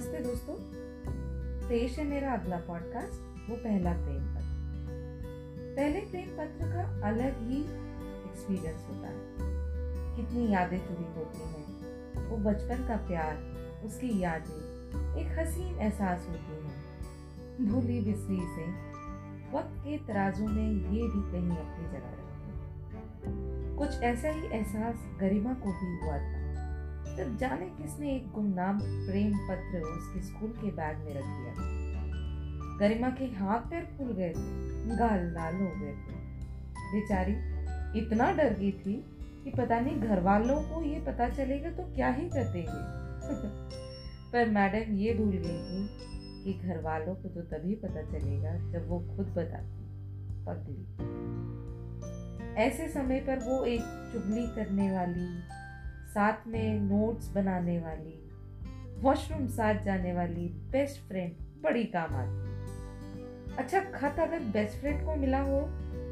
[0.00, 0.54] नमस्ते दोस्तों।
[1.68, 4.44] पेश है मेरा अगला पॉडकास्ट वो पहला प्रेम पत्र।
[5.76, 7.60] पहले प्रेम पत्र का अलग ही
[8.30, 9.18] एक्सपीरियंस होता है।
[10.16, 13.36] कितनी यादें जुड़ी होती हैं, वो बचपन का प्यार,
[13.84, 18.64] उसकी यादें, एक हसीन एहसास होती है। भूली बिसरी से
[19.56, 25.54] वक्त के तराजू में ये भी कहीं अपनी जगह रखती कुछ ऐसा ही एहसास गरिमा
[25.54, 26.39] को भी हुआ था।
[27.18, 31.80] तब जाने किसने एक गुमनाम प्रेम पत्र उसके स्कूल के बैग में रख दिया?
[32.78, 36.18] गरिमा के हाथ पैर फूल गए थे, गाल लाल हो गए थे।
[36.92, 37.32] बेचारी,
[37.98, 39.04] इतना डर गई थी
[39.44, 43.00] कि पता नहीं घर वालों को ये पता चलेगा तो क्या ही कर देंगे
[44.32, 45.88] पर मैडम ये भूल गई थी
[46.44, 49.80] कि घर वालों को तो तभी पता चलेगा जब वो खुद बताती,
[50.44, 50.84] पगली।
[52.54, 53.80] ऐसे समय पर वो एक
[54.12, 55.59] चुगली करने वाली
[56.10, 58.30] साथ में नोट्स बनाने वाली
[59.00, 62.50] वॉशरूम साथ जाने वाली बेस्ट फ्रेंड बड़ी काम आती
[63.56, 65.60] अच्छा खत अगर बेस्ट फ्रेंड को मिला हो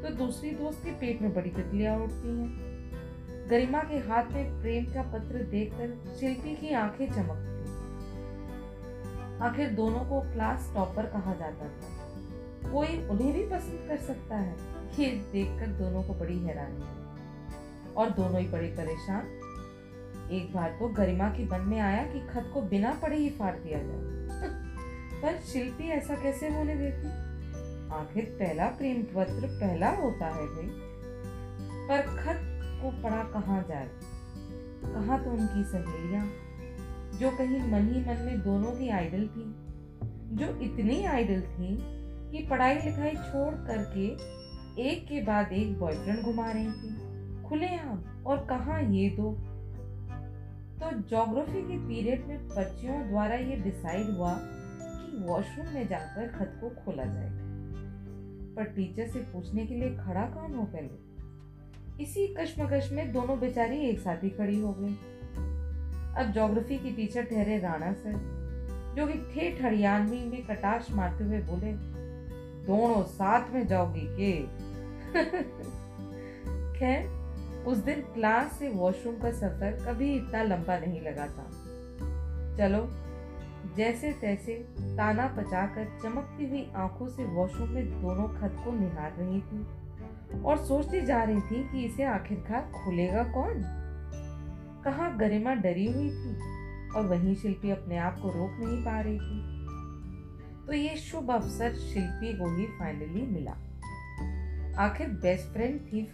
[0.01, 4.85] तो दूसरी दोस्त के पेट में बड़ी तितलियाँ उठती हैं। गरिमा के हाथ में प्रेम
[4.85, 7.49] का पत्र देखकर शिल्पी की आँखें चमकती
[9.41, 14.55] आखिर दोनों को क्लास टॉपर कहा जाता था। कोई उन्हें भी पसंद कर सकता है?
[14.99, 16.83] ये देखकर दोनों को बड़ी हैरानी
[17.93, 19.38] और दोनों ही बड़े परेशान
[20.31, 23.55] एक बार तो गरिमा के मन में आया कि खत को बिना पढ़े ही फाड़
[23.55, 24.19] दिया जाए।
[25.21, 27.07] पर शिल्पी ऐसा कैसे होने देती?
[27.93, 30.69] आखिर पहला प्रेम पत्र पहला होता है भाई।
[31.87, 32.39] पर खत
[32.83, 33.89] को पढ़ा कहाँ जाए?
[34.85, 36.29] कहा तो उनकी सहेलियाँ?
[37.19, 39.69] जो कहीं मन ही मन में दोनों की आइडल थी।
[40.35, 41.77] जो इतनी आइडल थी
[42.31, 44.39] कि पढ़ाई लिखाई छोड़ करके
[44.83, 47.19] एक के बाद एक बॉयफ्रेंड घुमा रही थी।
[47.49, 49.37] खुलेआम, और कहा ये दो?
[50.79, 56.57] तो जोग्राफी के पीरियड में बच्चियों द्वारा ये डिसाइड हुआ कि वॉशरूम में जाकर खत
[56.61, 57.49] को खोला जाएगा।
[58.55, 61.09] पर टीचर से पूछने के लिए खड़ा कौन हो पहले?
[62.03, 64.93] इसी कश्मकश में दोनों बेचारी एक साथ ही खड़ी हो गई
[66.17, 68.13] अब जोग्राफी की टीचर ठहरे राणा सर,
[68.97, 71.73] जो कि ठेठ हरियाणवी में कटाश मारते हुए बोले,
[72.65, 74.41] दोनों साथ में जाओगी के?
[76.79, 77.18] खैर
[77.69, 81.49] उस दिन क्लास से वॉशरूम का सफ़र कभी इतना लंबा नहीं लगा था।
[82.57, 82.87] चलो
[83.75, 89.41] जैसे तैसे ताना पचाकर चमकती हुई आँखों से वॉशरूम में दोनों खत को निहार रही
[89.41, 93.61] थी और सोचती जा रही थी कि इसे आखिरकार खुलेगा कौन?
[94.85, 96.35] कहा गरिमा डरी हुई थी
[96.89, 99.59] और वहीं शिल्पी अपने आप को रोक नहीं पा रही थी।
[100.67, 103.51] तो ये शुभ अवसर शिल्पी को ही फाइनली मिला।
[104.83, 106.07] आखिर बेस्ट फ्रेंड थी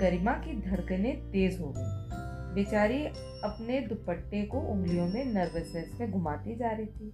[0.00, 2.06] गरिमा की धड़कनें तेज हो गई।
[2.54, 3.06] बेचारी
[3.44, 7.12] अपने दुपट्टे को उंगलियों में नर्वसनेस में घुमाती जा रही थी।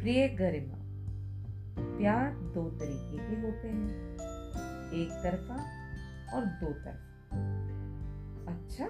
[0.00, 0.76] प्रिय गरिमा,
[1.98, 4.14] प्यार दो तरीके के होते हैं,
[4.92, 5.54] एक तरफा
[6.36, 7.06] और दो तरफा।
[8.52, 8.86] अच्छा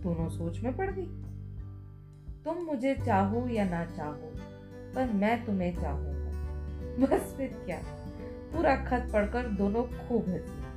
[0.00, 1.06] दोनों सोच में पड़ गई।
[2.44, 4.32] तुम मुझे चाहो या ना चाहो,
[4.94, 6.20] पर मैं तुम्हें चाहूँगा।
[7.06, 7.80] बस फिर क्या?
[8.52, 10.69] पूरा खत पढ़कर दोनों खूब हँसी।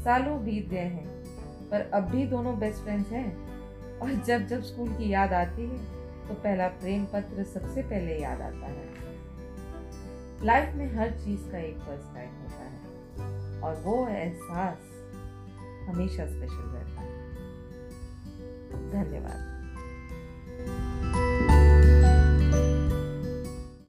[0.00, 1.06] सालों बीत गए हैं,
[1.70, 5.78] पर अब भी दोनों बेस्ट फ्रेंड्स हैं। और जब जब स्कूल की याद आती है
[6.28, 8.88] तो पहला प्रेम पत्र सबसे पहले याद आता है।
[10.44, 14.78] लाइफ में हर चीज़ का एक फ़र्स्ट टाइम होता है, और वो एहसास
[15.88, 17.18] हमेशा स्पेशल रहता है।
[18.90, 19.59] धन्यवाद।